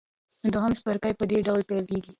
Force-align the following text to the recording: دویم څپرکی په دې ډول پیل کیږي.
دویم 0.53 0.73
څپرکی 0.79 1.13
په 1.19 1.25
دې 1.29 1.37
ډول 1.47 1.61
پیل 1.69 1.83
کیږي. 1.91 2.09